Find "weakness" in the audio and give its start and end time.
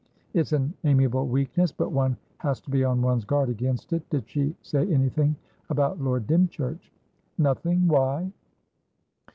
1.27-1.71